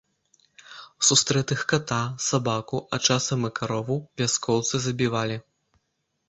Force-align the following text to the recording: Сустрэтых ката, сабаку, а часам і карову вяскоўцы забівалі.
Сустрэтых 1.09 1.61
ката, 1.73 1.97
сабаку, 2.29 2.79
а 2.97 3.01
часам 3.09 3.45
і 3.51 3.53
карову 3.61 3.97
вяскоўцы 4.23 4.75
забівалі. 4.87 5.37